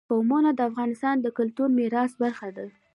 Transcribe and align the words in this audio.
قومونه 0.09 0.49
د 0.55 0.59
افغانستان 0.69 1.15
د 1.21 1.27
کلتوري 1.37 1.73
میراث 1.77 2.11
برخه 2.21 2.47
ده. 2.57 2.65